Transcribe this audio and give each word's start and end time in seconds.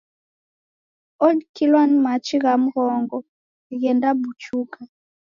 Odikilwa 1.25 1.81
ni 1.87 1.97
machi 2.03 2.35
gha 2.43 2.53
mghongo 2.63 3.17
ghendabuchuka. 3.79 4.79